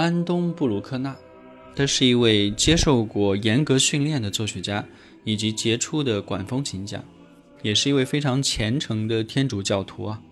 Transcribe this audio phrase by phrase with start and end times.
[0.00, 1.14] 安东·布鲁克纳，
[1.76, 4.82] 他是一位接受过严格训练的作曲家，
[5.24, 7.04] 以及杰出的管风琴家，
[7.60, 10.22] 也是一位非常虔诚的天主教徒啊。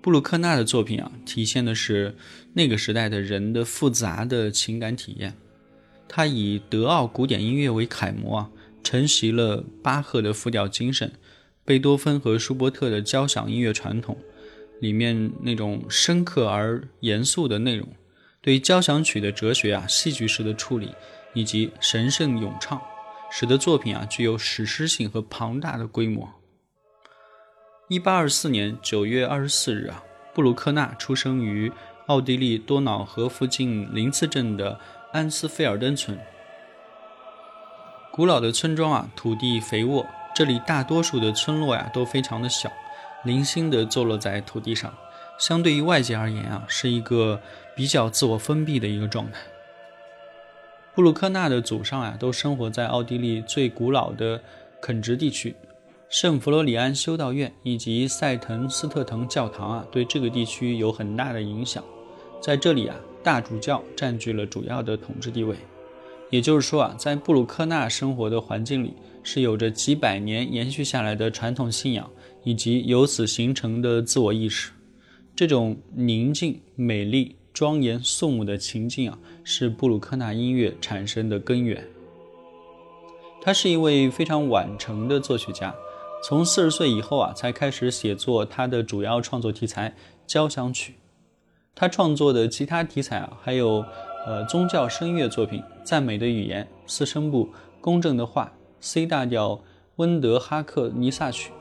[0.00, 2.16] 布鲁克纳的作品啊，体现的是
[2.54, 5.34] 那个时代的人的复杂的情感体验。
[6.08, 8.50] 他以德奥古典音乐为楷模啊，
[8.82, 11.12] 承袭了巴赫的复调精神，
[11.62, 14.16] 贝多芬和舒伯特的交响音乐传统
[14.80, 17.86] 里面那种深刻而严肃的内容。
[18.40, 20.94] 对交响曲的哲学啊、戏剧式的处理
[21.34, 22.80] 以及神圣咏唱，
[23.30, 26.28] 使得作品啊具有史诗性和庞大的规模。
[27.88, 30.02] 一八二四年九月二十四日啊，
[30.34, 31.72] 布鲁克纳出生于
[32.06, 34.78] 奥地利多瑙河附近林茨镇的
[35.12, 36.18] 安斯菲尔登村。
[38.12, 42.70] 古老的村庄啊，土地肥沃，这里大多数的村落呀都非常的小，
[43.24, 44.94] 零星的坐落在土地上。
[45.38, 47.40] 相对于外界而言啊，是一个
[47.76, 49.38] 比较自我封闭的一个状态。
[50.94, 54.42] 布鲁克纳的祖上啊，都生活在奥地利最古老的
[54.80, 55.54] 垦殖地区，
[56.08, 61.84] 圣弗罗里安修道院以及塞滕斯特滕教堂啊，对这个地区有很大的影响。
[62.40, 65.56] 在这里啊，大主教占据了主要的统治地位。
[66.30, 72.10] 也就是说啊，在布鲁克纳生活的环境里，是有着几百年延续下来的传统信仰，
[72.42, 74.72] 以及由此形成的自我意识。
[75.38, 81.86] 这种宁静、美丽、庄严、肃穆的情境啊，是布鲁克纳音乐产生的根源。
[83.40, 85.72] 他是一位非常晚成的作曲家，
[86.24, 89.94] 从四十岁以后啊，才开始写作他的主要创作题材
[90.26, 90.94] 交响曲。
[91.72, 93.84] 他创作的其他题材啊，还有
[94.26, 97.48] 呃宗教声乐作品、赞美的语言、四声部、
[97.80, 99.60] 公正的话、C 大调
[99.94, 101.52] 温德哈克尼萨曲、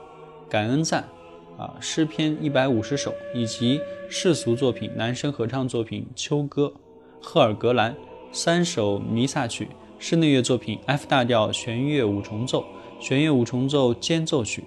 [0.50, 1.08] 感恩赞。
[1.58, 6.72] 啊，诗篇一百五十首，以及世俗作品、男声合唱作品《秋歌》、
[7.20, 7.96] 赫尔格兰
[8.32, 9.68] 三首弥撒曲、
[9.98, 12.64] 室内乐作品 F 大调弦乐五重奏、
[13.00, 14.64] 弦乐五重奏间奏曲，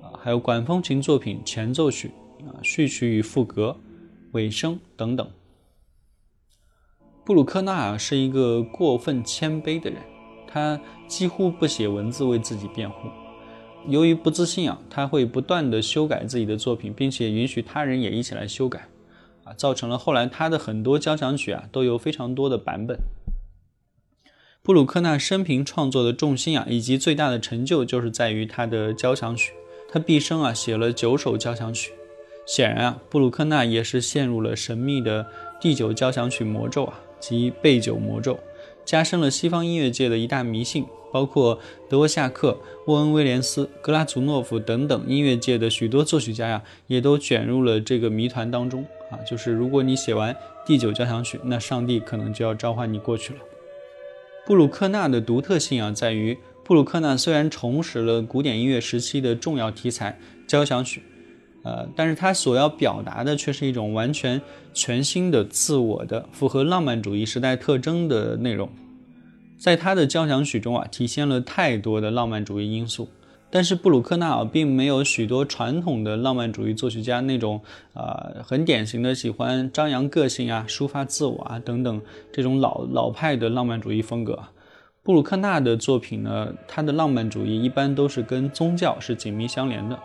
[0.00, 2.12] 啊，还有管风琴作品前奏曲、
[2.46, 3.76] 啊序曲与副歌、
[4.30, 5.28] 尾声等等。
[7.24, 10.00] 布鲁克纳是一个过分谦卑的人，
[10.46, 13.08] 他几乎不写文字为自己辩护。
[13.88, 18.88] 由于不自信啊，他会不断的修改自己的作品，并且允许他人也一起来修改，
[19.44, 22.98] 啊，造成了后来他的很多交响曲啊都有非常多的版本。
[24.62, 29.52] 布鲁克纳生平创作的重心啊，以及最大的成就就是在于他的交响曲。
[29.90, 31.92] 他毕生啊写了九首交响曲。
[32.46, 35.26] 显然啊，布鲁克纳也是陷入了神秘的
[35.60, 38.38] 第九交响曲魔咒啊，即贝九魔咒，
[38.84, 40.86] 加深了西方音乐界的一大迷信。
[41.12, 41.58] 包括
[41.88, 49.18] 德沃夏克、沃恩·威廉斯、格拉祖诺夫等等音乐界的许多作曲家呀，也都卷入了这个谜团当中啊。
[49.28, 50.34] 就是如果你写完
[50.64, 53.40] 第九交响曲，那上帝可能就要召唤你过去了。
[54.46, 60.18] 布鲁克纳的独特性啊，在于布鲁克纳虽然重拾了古典音乐时期的重要题材
[60.48, 61.02] 交响曲，
[61.62, 64.40] 呃，但是他所要表达的却是一种完全
[64.72, 68.68] 全新的、自我的、符合浪漫主义时代特征的内容。
[69.62, 73.08] 在他的交响曲中啊，体现了太多的浪漫主义因素。
[73.48, 77.60] 但是布鲁克纳啊，并没有许多传统的浪漫主义作曲家那种
[77.94, 84.36] 啊，很典型的喜欢张扬个性啊、抒发自我啊等等这种老老派的浪漫主义风格。
[85.04, 89.96] 布鲁克纳的作品呢，他的浪漫主义一般都是跟宗教是紧密相连的。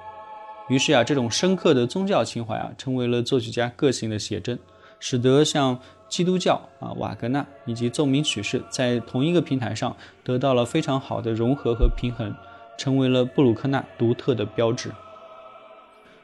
[0.70, 4.60] 于是啊，这种深刻的宗教情怀啊，成为了作曲家个性的写真，
[5.00, 5.80] 使得像。
[6.10, 12.34] 基督教啊，瓦格纳以及奏鸣曲式在同一个平台上得到了非常好的融合和平衡，
[12.78, 14.92] 成为了布鲁克纳独特的标志。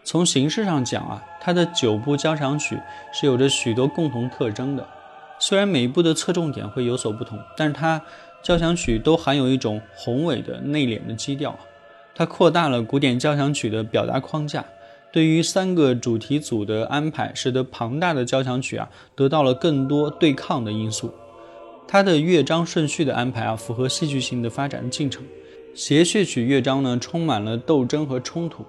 [0.03, 2.79] 从形式上讲啊，他的九部交响曲
[3.13, 4.87] 是有着许多共同特征的。
[5.39, 8.01] 虽然每一部的侧重点会有所不同，但是它
[8.41, 11.57] 交响曲都含有一种宏伟的内敛的基调。
[12.15, 14.63] 它扩大了古典交响曲的表达框架，
[15.13, 21.13] 对于三个主题组的安排，使得庞大的交响曲啊得到了更多对抗的因素。
[21.87, 25.23] 它的乐章顺序的安排啊，符合戏剧性的发展进程。
[25.75, 28.65] 协谑曲乐章呢，充满了斗争和冲突。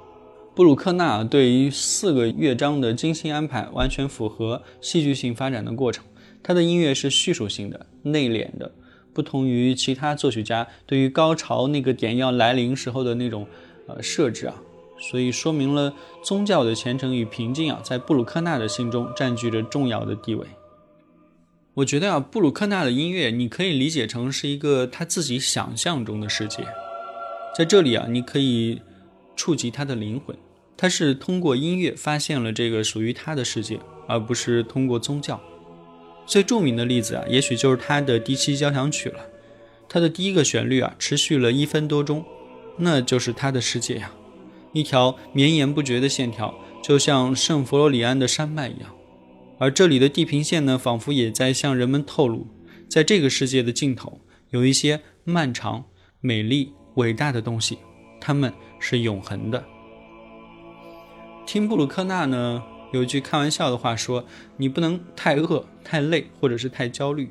[0.55, 6.05] 布鲁克纳对于四个乐章的精心安排，完全符合戏剧性发展的过程。
[6.43, 8.71] 他的音乐是叙述性的、内敛的，
[9.15, 13.47] 不同于其他作曲家对于高潮那个点要来临时候的那种
[13.87, 14.55] 呃设置啊，
[15.11, 20.47] 所以说明了宗教的虔诚与平静啊，在布鲁克纳的心中占据着重要的地位。
[21.75, 26.65] 我觉得啊，布鲁克纳的音乐你可以理解成是一个他自己想象中的世界，
[27.57, 28.81] 在这里啊，你可以
[29.37, 30.37] 触及他的灵魂。
[30.77, 33.79] 他是通过音乐发现了这个属于他的世界，
[34.09, 35.41] 而不是通过宗教。
[36.27, 39.21] 最著名的例子啊，也许就是他的第七交响曲了。
[39.89, 42.25] 它的第一个旋律啊，持续了一分多钟，
[42.79, 44.11] 那就是他的世界呀，
[44.75, 48.95] 一条绵延不绝的线条，就像圣弗罗里安的山脉一样。
[49.59, 52.47] 而这里的地平线呢，仿佛也在向人们透露，
[52.91, 55.85] 在这个世界的尽头，有一些漫长、
[56.21, 57.79] 美丽、伟大的东西，
[58.21, 59.65] 它们是永恒的。
[61.47, 62.63] 听布鲁克纳呢，
[62.93, 64.25] 有一句开玩笑的话说
[64.59, 67.31] ：“你不能太饿、太累，或者是太焦虑。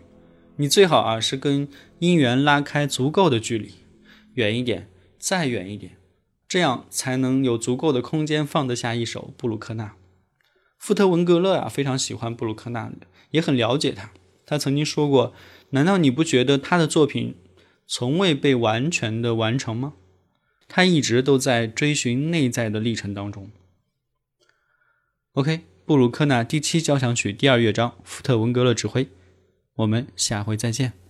[0.55, 1.67] 你最好啊是跟
[1.99, 3.71] 音源拉开足够的距离，
[4.35, 4.87] 远一点，
[5.17, 5.97] 再远一点，
[6.53, 9.95] 这样才能有足够的空间放得下一首布鲁克纳。”
[10.77, 12.91] 富特文格勒啊，非常喜欢布鲁克纳，
[13.31, 14.11] 也很了解他。
[14.45, 15.33] 他曾经说过
[15.71, 17.33] ：“难道你不觉得他的作品
[17.87, 19.93] 从未被完全的完成吗？
[20.67, 23.49] 他一直都在追寻内在的历程当中。”
[25.33, 29.07] OK，布鲁克纳第七交响曲第二乐章，福特文格勒指挥。
[29.77, 31.02] 我们下回再见。